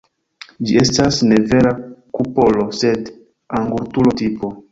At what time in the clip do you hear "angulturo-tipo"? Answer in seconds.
3.61-4.51